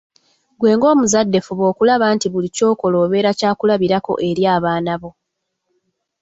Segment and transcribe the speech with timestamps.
[0.53, 5.09] Ggwe nga omuzadde fuba okulaba nti buli ky’okola obeera kya kulabirako eri abaana bo.